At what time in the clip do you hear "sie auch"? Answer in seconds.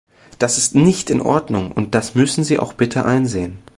2.43-2.73